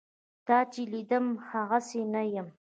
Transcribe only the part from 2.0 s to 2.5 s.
نه یم.